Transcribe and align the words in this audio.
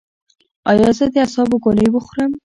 ایا 0.69 0.89
زه 0.97 1.05
د 1.13 1.15
اعصابو 1.23 1.55
ګولۍ 1.63 1.87
وخورم؟ 1.91 2.31